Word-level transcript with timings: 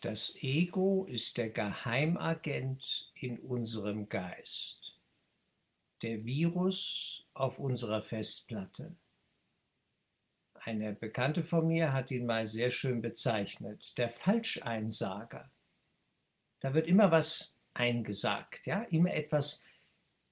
Das 0.00 0.36
Ego 0.42 1.06
ist 1.08 1.38
der 1.38 1.48
Geheimagent 1.48 3.10
in 3.14 3.38
unserem 3.38 4.08
Geist, 4.08 4.98
der 6.02 6.24
Virus 6.24 7.24
auf 7.32 7.58
unserer 7.58 8.02
Festplatte. 8.02 8.94
Eine 10.54 10.92
Bekannte 10.92 11.42
von 11.42 11.66
mir 11.66 11.92
hat 11.92 12.10
ihn 12.10 12.26
mal 12.26 12.46
sehr 12.46 12.70
schön 12.70 13.00
bezeichnet, 13.00 13.96
der 13.96 14.10
Falscheinsager. 14.10 15.50
Da 16.60 16.74
wird 16.74 16.88
immer 16.88 17.10
was 17.10 17.54
eingesagt, 17.72 18.66
ja, 18.66 18.82
immer 18.82 19.14
etwas 19.14 19.64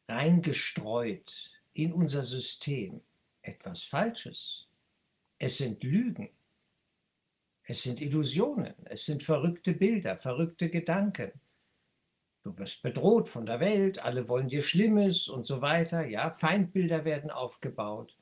reingestreut 0.09 1.53
in 1.73 1.93
unser 1.93 2.23
System, 2.23 3.01
etwas 3.43 3.83
Falsches. 3.85 4.67
Es 5.39 5.59
sind 5.59 5.83
Lügen. 5.83 6.29
Es 7.67 7.83
sind 7.83 8.01
Illusionen, 8.01 8.75
es 8.85 9.07
sind 9.07 9.23
verrückte 9.23 9.73
Bilder, 9.73 10.19
verrückte 10.19 10.69
Gedanken. 10.69 11.33
Du 12.43 12.57
wirst 12.59 12.83
bedroht 12.83 13.31
von 13.31 13.47
der 13.47 13.59
Welt, 13.59 13.99
alle 14.01 14.29
wollen 14.29 14.49
dir 14.49 14.63
Schlimmes 14.63 15.29
und 15.29 15.47
so 15.47 15.63
weiter. 15.63 16.07
Ja, 16.07 16.31
Feindbilder 16.31 17.07
werden 17.07 17.31
aufgebaut. 17.31 18.19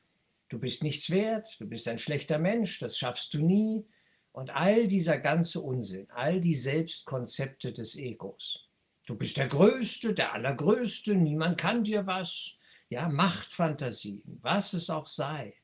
Du 0.48 0.60
bist 0.60 0.84
nichts 0.84 1.10
wert, 1.10 1.56
du 1.58 1.66
bist 1.66 1.88
ein 1.88 1.98
schlechter 1.98 2.38
Mensch, 2.38 2.78
das 2.78 2.96
schaffst 2.96 3.34
du 3.34 3.44
nie. 3.44 3.84
Und 4.30 4.50
all 4.50 4.86
dieser 4.86 5.18
ganze 5.18 5.60
Unsinn, 5.60 6.08
all 6.10 6.40
die 6.40 6.54
Selbstkonzepte 6.54 7.72
des 7.72 7.96
Egos. 7.96 8.68
Du 9.06 9.16
bist 9.16 9.36
der 9.36 9.48
Größte, 9.48 10.14
der 10.14 10.34
Allergrößte, 10.34 11.16
niemand 11.16 11.58
kann 11.58 11.82
dir 11.82 12.06
was. 12.06 12.56
Ja, 12.88 13.08
Machtfantasien, 13.08 14.22
was 14.40 14.72
es 14.72 14.88
auch 14.88 15.08
sei. 15.08 15.54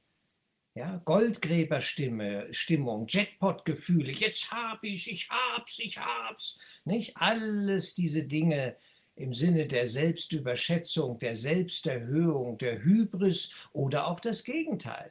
Ja, 0.78 1.02
Goldgräberstimme, 1.04 2.54
Stimmung, 2.54 3.06
Jackpot-Gefühle, 3.08 4.12
jetzt 4.12 4.52
hab 4.52 4.84
ich, 4.84 5.10
ich 5.10 5.28
hab's, 5.28 5.80
ich 5.80 5.98
hab's. 5.98 6.60
Nicht 6.84 7.16
alles 7.16 7.96
diese 7.96 8.22
Dinge 8.22 8.76
im 9.16 9.34
Sinne 9.34 9.66
der 9.66 9.88
Selbstüberschätzung, 9.88 11.18
der 11.18 11.34
Selbsterhöhung, 11.34 12.58
der 12.58 12.80
Hybris 12.80 13.50
oder 13.72 14.06
auch 14.06 14.20
das 14.20 14.44
Gegenteil. 14.44 15.10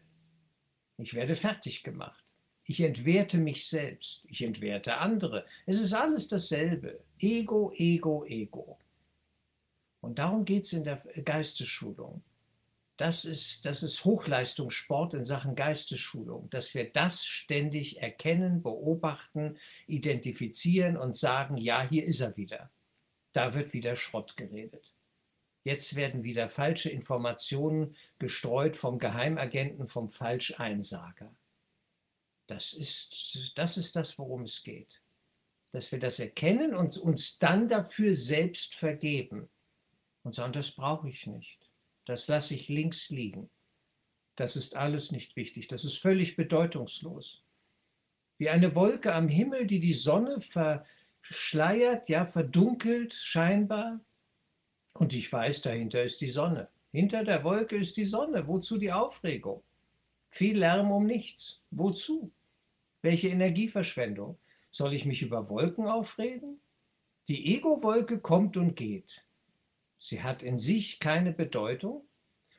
Ich 1.00 1.14
werde 1.16 1.36
fertig 1.36 1.84
gemacht. 1.84 2.24
Ich 2.64 2.80
entwerte 2.80 3.38
mich 3.38 3.68
selbst. 3.68 4.24
Ich 4.30 4.42
entwerte 4.42 4.96
andere. 5.00 5.46
Es 5.66 5.82
ist 5.82 5.92
alles 5.92 6.30
dasselbe. 6.30 7.04
Ego, 7.20 7.74
Ego, 7.76 8.24
Ego. 8.24 8.80
Und 10.00 10.18
darum 10.18 10.46
geht 10.46 10.64
es 10.64 10.72
in 10.72 10.86
der 10.86 11.04
Geistesschulung. 11.26 12.24
Das 12.98 13.26
ist, 13.26 13.64
das 13.66 13.84
ist 13.84 14.04
Hochleistungssport 14.06 15.14
in 15.14 15.24
Sachen 15.24 15.56
Geistesschulung, 15.56 16.50
dass 16.50 16.74
wir 16.74 16.92
das 16.92 17.24
ständig 17.24 18.02
erkennen, 18.02 18.64
beobachten, 18.64 19.60
identifizieren 19.86 20.98
und 20.98 21.16
sagen, 21.16 21.58
ja, 21.58 21.88
hier 21.88 22.06
ist 22.06 22.22
er 22.22 22.36
wieder. 22.38 22.72
Da 23.34 23.54
wird 23.54 23.74
wieder 23.74 23.96
Schrott 23.96 24.36
geredet. 24.36 24.96
Jetzt 25.64 25.96
werden 25.96 26.24
wieder 26.24 26.50
falsche 26.50 26.90
Informationen 26.90 27.96
gestreut 28.18 28.76
vom 28.76 28.98
Geheimagenten, 28.98 29.86
vom 29.86 30.10
Falscheinsager. 30.10 31.36
Das 32.48 32.74
ist, 32.74 33.52
das 33.56 33.78
ist 33.78 33.96
das, 33.96 34.18
worum 34.18 34.44
es 34.44 34.64
geht. 34.64 35.04
Dass 35.72 35.92
wir 35.92 36.00
das 36.00 36.18
erkennen 36.18 36.74
und 36.74 36.98
uns 36.98 37.38
dann 37.38 37.68
dafür 37.68 38.16
selbst 38.16 38.74
vergeben 38.74 39.50
und 40.24 40.34
sagen, 40.34 40.54
das 40.54 40.72
brauche 40.72 41.10
ich 41.10 41.28
nicht 41.28 41.67
das 42.08 42.28
lasse 42.28 42.56
ich 42.56 42.70
links 42.70 43.10
liegen. 43.10 43.50
Das 44.38 44.56
ist 44.56 44.76
alles 44.76 45.12
nicht 45.12 45.36
wichtig, 45.36 45.68
das 45.68 45.84
ist 45.84 45.98
völlig 45.98 46.36
bedeutungslos. 46.36 47.44
Wie 48.38 48.50
eine 48.50 48.76
Wolke 48.76 49.14
am 49.14 49.28
Himmel, 49.28 49.66
die 49.68 49.80
die 49.80 49.94
Sonne 49.94 50.40
verschleiert, 50.40 52.08
ja, 52.08 52.26
verdunkelt 52.26 53.14
scheinbar. 53.14 54.00
Und 54.94 55.14
ich 55.14 55.32
weiß, 55.32 55.64
dahinter 55.64 56.04
ist 56.04 56.22
die 56.22 56.30
Sonne. 56.30 56.70
Hinter 56.92 57.24
der 57.24 57.44
Wolke 57.44 57.76
ist 57.76 57.98
die 57.98 58.06
Sonne. 58.06 58.48
Wozu 58.48 58.78
die 58.78 58.94
Aufregung? 58.94 59.64
Viel 60.30 60.60
Lärm 60.60 60.92
um 60.92 61.06
nichts. 61.06 61.62
Wozu? 61.72 62.32
Welche 63.02 63.28
Energieverschwendung? 63.30 64.38
Soll 64.72 64.94
ich 64.94 65.06
mich 65.06 65.22
über 65.24 65.50
Wolken 65.50 65.88
aufreden? 65.88 66.62
Die 67.28 67.56
Ego-Wolke 67.56 68.20
kommt 68.20 68.56
und 68.56 68.76
geht. 68.76 69.27
Sie 70.00 70.22
hat 70.22 70.44
in 70.44 70.58
sich 70.58 71.00
keine 71.00 71.34
Bedeutung 71.34 72.08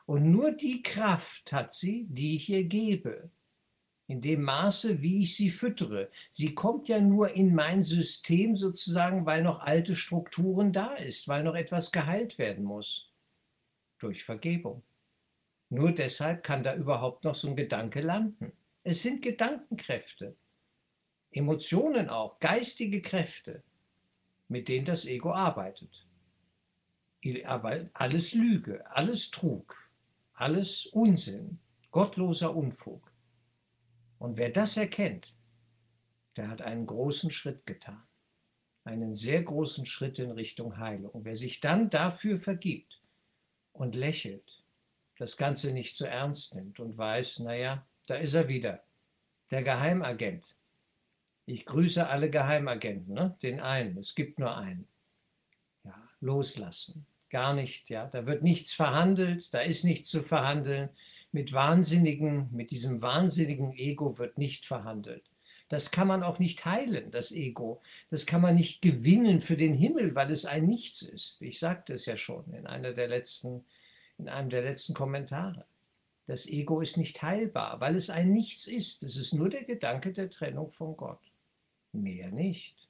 und 0.06 0.30
nur 0.30 0.52
die 0.52 0.82
Kraft 0.82 1.52
hat 1.52 1.72
sie, 1.72 2.06
die 2.08 2.36
ich 2.36 2.48
ihr 2.48 2.64
gebe. 2.64 3.30
In 4.06 4.22
dem 4.22 4.42
Maße, 4.42 5.02
wie 5.02 5.22
ich 5.22 5.36
sie 5.36 5.50
füttere. 5.50 6.10
Sie 6.30 6.54
kommt 6.54 6.88
ja 6.88 6.98
nur 6.98 7.30
in 7.30 7.54
mein 7.54 7.82
System 7.82 8.56
sozusagen, 8.56 9.26
weil 9.26 9.42
noch 9.42 9.60
alte 9.60 9.94
Strukturen 9.94 10.72
da 10.72 10.94
ist, 10.94 11.28
weil 11.28 11.44
noch 11.44 11.54
etwas 11.54 11.92
geheilt 11.92 12.38
werden 12.38 12.64
muss. 12.64 13.12
Durch 13.98 14.24
Vergebung. 14.24 14.82
Nur 15.68 15.92
deshalb 15.92 16.42
kann 16.42 16.62
da 16.62 16.74
überhaupt 16.74 17.24
noch 17.24 17.34
so 17.34 17.48
ein 17.48 17.56
Gedanke 17.56 18.00
landen. 18.00 18.52
Es 18.82 19.02
sind 19.02 19.20
Gedankenkräfte, 19.20 20.34
Emotionen 21.30 22.08
auch, 22.08 22.38
geistige 22.38 23.02
Kräfte, 23.02 23.62
mit 24.48 24.68
denen 24.68 24.86
das 24.86 25.04
Ego 25.04 25.34
arbeitet 25.34 26.07
aber 27.44 27.88
alles 27.94 28.34
Lüge, 28.34 28.84
alles 28.90 29.30
Trug, 29.30 29.76
alles 30.34 30.86
Unsinn, 30.86 31.58
gottloser 31.90 32.54
Unfug. 32.54 33.12
Und 34.18 34.38
wer 34.38 34.50
das 34.50 34.76
erkennt, 34.76 35.34
der 36.36 36.48
hat 36.48 36.62
einen 36.62 36.86
großen 36.86 37.30
Schritt 37.30 37.66
getan, 37.66 38.02
einen 38.84 39.14
sehr 39.14 39.42
großen 39.42 39.86
Schritt 39.86 40.18
in 40.18 40.30
Richtung 40.30 40.78
Heilung. 40.78 41.24
Wer 41.24 41.34
sich 41.34 41.60
dann 41.60 41.90
dafür 41.90 42.38
vergibt 42.38 43.02
und 43.72 43.96
lächelt, 43.96 44.62
das 45.18 45.36
Ganze 45.36 45.72
nicht 45.72 45.96
zu 45.96 46.06
ernst 46.06 46.54
nimmt 46.54 46.78
und 46.78 46.96
weiß, 46.96 47.40
naja, 47.40 47.84
da 48.06 48.14
ist 48.14 48.34
er 48.34 48.48
wieder, 48.48 48.84
der 49.50 49.64
Geheimagent. 49.64 50.56
Ich 51.46 51.64
grüße 51.64 52.06
alle 52.06 52.30
Geheimagenten, 52.30 53.14
ne? 53.14 53.36
den 53.42 53.58
einen, 53.58 53.98
es 53.98 54.14
gibt 54.14 54.38
nur 54.38 54.56
einen 54.56 54.86
loslassen. 56.20 57.06
Gar 57.30 57.54
nicht, 57.54 57.90
ja. 57.90 58.06
Da 58.06 58.26
wird 58.26 58.42
nichts 58.42 58.72
verhandelt, 58.72 59.52
da 59.52 59.60
ist 59.60 59.84
nichts 59.84 60.08
zu 60.08 60.22
verhandeln. 60.22 60.88
Mit 61.30 61.52
wahnsinnigen, 61.52 62.48
mit 62.52 62.70
diesem 62.70 63.02
wahnsinnigen 63.02 63.72
Ego 63.72 64.18
wird 64.18 64.38
nicht 64.38 64.64
verhandelt. 64.64 65.24
Das 65.68 65.90
kann 65.90 66.08
man 66.08 66.22
auch 66.22 66.38
nicht 66.38 66.64
heilen, 66.64 67.10
das 67.10 67.30
Ego. 67.30 67.82
Das 68.10 68.24
kann 68.24 68.40
man 68.40 68.54
nicht 68.54 68.80
gewinnen 68.80 69.40
für 69.40 69.56
den 69.56 69.74
Himmel, 69.74 70.14
weil 70.14 70.30
es 70.30 70.46
ein 70.46 70.66
Nichts 70.66 71.02
ist. 71.02 71.42
Ich 71.42 71.58
sagte 71.58 71.92
es 71.92 72.06
ja 72.06 72.16
schon 72.16 72.50
in 72.54 72.66
einer 72.66 72.94
der 72.94 73.08
letzten, 73.08 73.66
in 74.16 74.30
einem 74.30 74.48
der 74.48 74.62
letzten 74.62 74.94
Kommentare. 74.94 75.66
Das 76.26 76.46
Ego 76.46 76.80
ist 76.80 76.96
nicht 76.96 77.22
heilbar, 77.22 77.80
weil 77.80 77.96
es 77.96 78.08
ein 78.08 78.32
Nichts 78.32 78.66
ist. 78.66 79.02
Es 79.02 79.16
ist 79.16 79.34
nur 79.34 79.50
der 79.50 79.64
Gedanke 79.64 80.12
der 80.12 80.30
Trennung 80.30 80.70
von 80.70 80.96
Gott. 80.96 81.20
Mehr 81.92 82.30
nicht. 82.30 82.88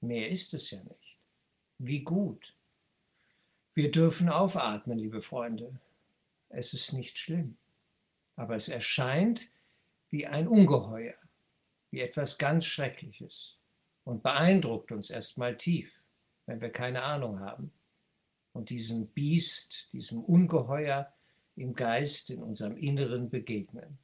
Mehr 0.00 0.28
ist 0.28 0.54
es 0.54 0.70
ja 0.70 0.82
nicht. 0.82 1.18
Wie 1.78 2.00
gut, 2.00 2.54
wir 3.78 3.92
dürfen 3.92 4.28
aufatmen, 4.28 4.98
liebe 4.98 5.22
Freunde. 5.22 5.78
Es 6.48 6.72
ist 6.72 6.92
nicht 6.92 7.16
schlimm. 7.16 7.56
Aber 8.34 8.56
es 8.56 8.68
erscheint 8.68 9.52
wie 10.10 10.26
ein 10.26 10.48
Ungeheuer, 10.48 11.14
wie 11.92 12.00
etwas 12.00 12.38
ganz 12.38 12.64
Schreckliches 12.64 13.56
und 14.02 14.24
beeindruckt 14.24 14.90
uns 14.90 15.10
erstmal 15.10 15.56
tief, 15.56 16.02
wenn 16.46 16.60
wir 16.60 16.70
keine 16.70 17.04
Ahnung 17.04 17.38
haben. 17.38 17.70
Und 18.52 18.70
diesem 18.70 19.06
Biest, 19.06 19.92
diesem 19.92 20.24
Ungeheuer 20.24 21.12
im 21.54 21.72
Geist, 21.72 22.30
in 22.30 22.42
unserem 22.42 22.76
Inneren 22.76 23.30
begegnen. 23.30 23.96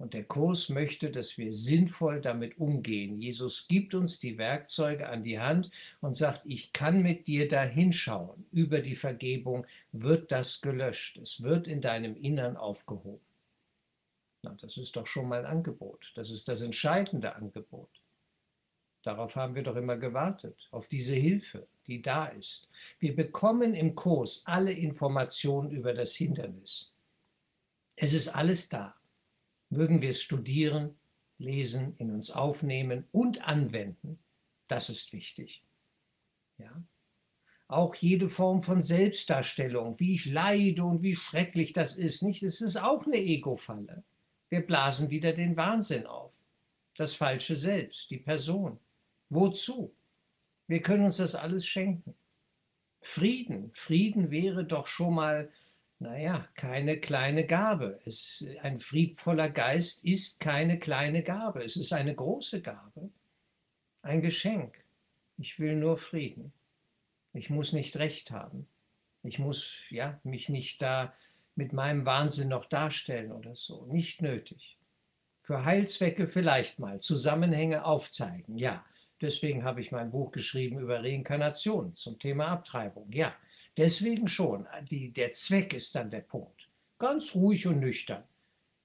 Und 0.00 0.14
der 0.14 0.24
Kurs 0.24 0.70
möchte, 0.70 1.10
dass 1.10 1.36
wir 1.36 1.52
sinnvoll 1.52 2.22
damit 2.22 2.58
umgehen. 2.58 3.18
Jesus 3.18 3.68
gibt 3.68 3.92
uns 3.92 4.18
die 4.18 4.38
Werkzeuge 4.38 5.06
an 5.06 5.22
die 5.22 5.38
Hand 5.38 5.70
und 6.00 6.16
sagt, 6.16 6.40
ich 6.46 6.72
kann 6.72 7.02
mit 7.02 7.28
dir 7.28 7.48
da 7.48 7.64
hinschauen. 7.64 8.46
Über 8.50 8.80
die 8.80 8.94
Vergebung 8.94 9.66
wird 9.92 10.32
das 10.32 10.62
gelöscht. 10.62 11.18
Es 11.18 11.42
wird 11.42 11.68
in 11.68 11.82
deinem 11.82 12.16
Innern 12.16 12.56
aufgehoben. 12.56 13.20
Na, 14.42 14.56
das 14.58 14.78
ist 14.78 14.96
doch 14.96 15.06
schon 15.06 15.28
mal 15.28 15.40
ein 15.40 15.52
Angebot. 15.58 16.12
Das 16.14 16.30
ist 16.30 16.48
das 16.48 16.62
entscheidende 16.62 17.36
Angebot. 17.36 17.90
Darauf 19.02 19.36
haben 19.36 19.54
wir 19.54 19.64
doch 19.64 19.76
immer 19.76 19.98
gewartet, 19.98 20.66
auf 20.70 20.88
diese 20.88 21.14
Hilfe, 21.14 21.66
die 21.86 22.00
da 22.00 22.24
ist. 22.24 22.70
Wir 23.00 23.14
bekommen 23.14 23.74
im 23.74 23.94
Kurs 23.94 24.44
alle 24.46 24.72
Informationen 24.72 25.70
über 25.70 25.92
das 25.92 26.14
Hindernis. 26.14 26.94
Es 27.96 28.14
ist 28.14 28.28
alles 28.28 28.70
da 28.70 28.94
mögen 29.70 30.02
wir 30.02 30.10
es 30.10 30.22
studieren, 30.22 30.96
lesen, 31.38 31.94
in 31.96 32.10
uns 32.10 32.30
aufnehmen 32.30 33.04
und 33.12 33.46
anwenden. 33.46 34.18
Das 34.68 34.90
ist 34.90 35.12
wichtig. 35.12 35.64
Ja? 36.58 36.82
Auch 37.66 37.94
jede 37.94 38.28
Form 38.28 38.62
von 38.62 38.82
Selbstdarstellung, 38.82 39.98
wie 40.00 40.14
ich 40.14 40.26
leide 40.26 40.84
und 40.84 41.02
wie 41.02 41.16
schrecklich 41.16 41.72
das 41.72 41.96
ist, 41.96 42.22
nicht? 42.22 42.42
Es 42.42 42.60
ist 42.60 42.76
auch 42.76 43.06
eine 43.06 43.16
Ego-Falle. 43.16 44.02
Wir 44.48 44.66
blasen 44.66 45.10
wieder 45.10 45.32
den 45.32 45.56
Wahnsinn 45.56 46.06
auf. 46.06 46.32
Das 46.96 47.14
falsche 47.14 47.54
Selbst, 47.54 48.10
die 48.10 48.18
Person. 48.18 48.78
Wozu? 49.28 49.94
Wir 50.66 50.82
können 50.82 51.04
uns 51.04 51.18
das 51.18 51.34
alles 51.34 51.64
schenken. 51.64 52.14
Frieden, 53.00 53.70
Frieden 53.72 54.30
wäre 54.30 54.64
doch 54.64 54.86
schon 54.86 55.14
mal, 55.14 55.50
naja, 56.00 56.48
keine 56.54 56.98
kleine 56.98 57.46
Gabe. 57.46 58.00
Es, 58.06 58.44
ein 58.62 58.78
friedvoller 58.78 59.50
Geist 59.50 60.02
ist 60.04 60.40
keine 60.40 60.78
kleine 60.78 61.22
Gabe, 61.22 61.62
es 61.62 61.76
ist 61.76 61.92
eine 61.92 62.14
große 62.14 62.62
Gabe, 62.62 63.10
ein 64.02 64.22
Geschenk. 64.22 64.82
Ich 65.36 65.58
will 65.58 65.76
nur 65.76 65.96
Frieden. 65.96 66.52
Ich 67.32 67.50
muss 67.50 67.72
nicht 67.72 67.96
recht 67.98 68.30
haben. 68.30 68.66
Ich 69.22 69.38
muss 69.38 69.84
ja, 69.90 70.18
mich 70.24 70.48
nicht 70.48 70.80
da 70.80 71.14
mit 71.54 71.74
meinem 71.74 72.06
Wahnsinn 72.06 72.48
noch 72.48 72.64
darstellen 72.64 73.30
oder 73.30 73.54
so. 73.54 73.84
Nicht 73.84 74.22
nötig. 74.22 74.78
Für 75.42 75.64
Heilzwecke 75.64 76.26
vielleicht 76.26 76.78
mal, 76.78 76.98
Zusammenhänge 77.00 77.84
aufzeigen, 77.84 78.56
ja. 78.56 78.84
Deswegen 79.20 79.64
habe 79.64 79.82
ich 79.82 79.92
mein 79.92 80.10
Buch 80.10 80.30
geschrieben 80.30 80.78
über 80.78 81.00
Reinkarnation 81.02 81.94
zum 81.94 82.18
Thema 82.18 82.48
Abtreibung. 82.48 83.12
Ja, 83.12 83.34
deswegen 83.76 84.28
schon. 84.28 84.66
Die, 84.90 85.12
der 85.12 85.32
Zweck 85.32 85.74
ist 85.74 85.94
dann 85.94 86.10
der 86.10 86.20
Punkt. 86.20 86.68
Ganz 86.98 87.34
ruhig 87.34 87.66
und 87.66 87.80
nüchtern. 87.80 88.24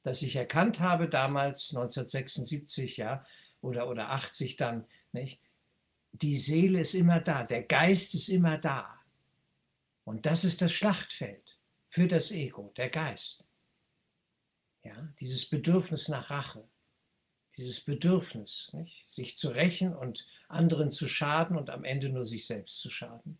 Dass 0.03 0.21
ich 0.21 0.35
erkannt 0.35 0.79
habe 0.79 1.09
damals, 1.09 1.69
1976, 1.71 2.97
ja, 2.97 3.25
oder, 3.61 3.89
oder 3.89 4.11
80 4.11 4.55
dann, 4.55 4.85
nicht? 5.11 5.39
Die 6.11 6.37
Seele 6.37 6.79
ist 6.79 6.93
immer 6.93 7.19
da, 7.19 7.43
der 7.43 7.63
Geist 7.63 8.13
ist 8.13 8.29
immer 8.29 8.57
da. 8.57 9.01
Und 10.05 10.25
das 10.25 10.45
ist 10.45 10.61
das 10.61 10.71
Schlachtfeld 10.71 11.57
für 11.89 12.07
das 12.07 12.31
Ego, 12.31 12.71
der 12.77 12.89
Geist. 12.89 13.43
Ja, 14.83 15.09
dieses 15.19 15.49
Bedürfnis 15.49 16.07
nach 16.07 16.29
Rache 16.29 16.63
dieses 17.57 17.81
Bedürfnis, 17.81 18.71
nicht? 18.73 19.03
sich 19.07 19.37
zu 19.37 19.49
rächen 19.49 19.95
und 19.95 20.27
anderen 20.47 20.91
zu 20.91 21.07
schaden 21.07 21.57
und 21.57 21.69
am 21.69 21.83
Ende 21.83 22.09
nur 22.09 22.25
sich 22.25 22.45
selbst 22.45 22.79
zu 22.79 22.89
schaden. 22.89 23.37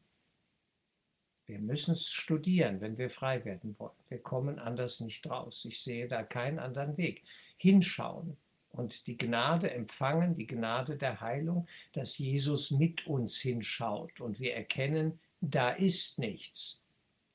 Wir 1.48 1.60
müssen 1.60 1.92
es 1.92 2.10
studieren, 2.10 2.82
wenn 2.82 2.98
wir 2.98 3.10
frei 3.10 3.46
werden 3.46 3.76
wollen. 3.78 3.92
Wir 4.10 4.20
kommen 4.20 4.58
anders 4.58 5.00
nicht 5.00 5.30
raus. 5.30 5.66
Ich 5.66 5.82
sehe 5.82 6.08
da 6.08 6.24
keinen 6.24 6.58
anderen 6.58 6.98
Weg. 6.98 7.24
Hinschauen 7.58 8.36
und 8.72 9.08
die 9.08 9.18
Gnade 9.18 9.72
empfangen, 9.72 10.36
die 10.36 10.48
Gnade 10.48 10.98
der 10.98 11.22
Heilung, 11.22 11.68
dass 11.94 12.18
Jesus 12.18 12.72
mit 12.72 13.08
uns 13.08 13.38
hinschaut 13.38 14.20
und 14.20 14.40
wir 14.40 14.56
erkennen, 14.56 15.20
da 15.40 15.70
ist 15.70 16.20
nichts. 16.20 16.82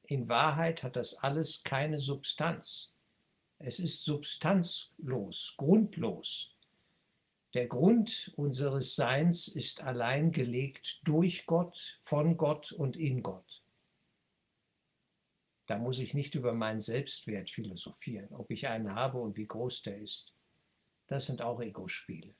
In 0.04 0.28
Wahrheit 0.28 0.82
hat 0.82 0.96
das 0.96 1.14
alles 1.14 1.62
keine 1.62 2.00
Substanz. 2.00 2.92
Es 3.58 3.78
ist 3.78 4.04
substanzlos, 4.04 5.54
grundlos. 5.56 6.56
Der 7.54 7.66
Grund 7.66 8.32
unseres 8.36 8.96
Seins 8.96 9.48
ist 9.48 9.82
allein 9.82 10.32
gelegt 10.32 11.00
durch 11.04 11.46
Gott, 11.46 12.00
von 12.02 12.36
Gott 12.36 12.72
und 12.72 12.96
in 12.96 13.22
Gott. 13.22 13.62
Da 15.70 15.78
muss 15.78 16.00
ich 16.00 16.14
nicht 16.14 16.34
über 16.34 16.52
meinen 16.52 16.80
Selbstwert 16.80 17.48
philosophieren, 17.48 18.34
ob 18.34 18.50
ich 18.50 18.66
einen 18.66 18.92
habe 18.92 19.18
und 19.18 19.36
wie 19.36 19.46
groß 19.46 19.82
der 19.82 19.98
ist. 19.98 20.34
Das 21.06 21.26
sind 21.26 21.42
auch 21.42 21.60
Ego-Spiele. 21.60 22.34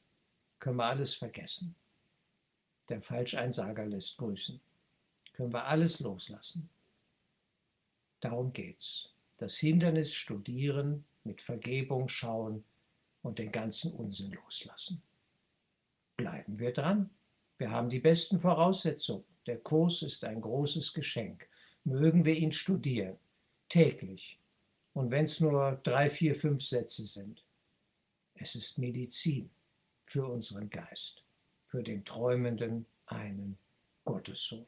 Können 0.58 0.78
wir 0.78 0.86
alles 0.86 1.14
vergessen. 1.14 1.76
Der 2.88 3.00
Falscheinsager 3.00 3.86
lässt 3.86 4.16
grüßen. 4.18 4.60
Können 5.32 5.52
wir 5.52 5.64
alles 5.64 6.00
loslassen. 6.00 6.68
Darum 8.18 8.52
geht's. 8.52 9.14
Das 9.36 9.56
Hindernis 9.58 10.12
studieren, 10.12 11.04
mit 11.22 11.40
Vergebung 11.40 12.08
schauen, 12.08 12.64
und 13.22 13.38
den 13.38 13.52
ganzen 13.52 13.92
Unsinn 13.92 14.32
loslassen. 14.32 15.04
Bleiben 16.16 16.58
wir 16.58 16.72
dran. 16.72 17.10
Wir 17.58 17.70
haben 17.70 17.90
die 17.90 18.00
besten 18.00 18.40
Voraussetzungen. 18.40 19.24
Der 19.46 19.60
Kurs 19.60 20.02
ist 20.02 20.24
ein 20.24 20.40
großes 20.40 20.92
Geschenk. 20.92 21.48
Mögen 21.84 22.24
wir 22.24 22.34
ihn 22.34 22.52
studieren, 22.52 23.16
täglich. 23.68 24.38
Und 24.92 25.10
wenn 25.10 25.24
es 25.24 25.40
nur 25.40 25.80
drei, 25.82 26.10
vier, 26.10 26.34
fünf 26.34 26.62
Sätze 26.62 27.06
sind. 27.06 27.44
Es 28.34 28.54
ist 28.54 28.78
Medizin 28.78 29.50
für 30.06 30.26
unseren 30.26 30.68
Geist, 30.70 31.22
für 31.66 31.82
den 31.82 32.04
träumenden 32.04 32.86
einen 33.06 33.58
Gottessohn, 34.04 34.66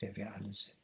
der 0.00 0.16
wir 0.16 0.34
alle 0.34 0.52
sind. 0.52 0.79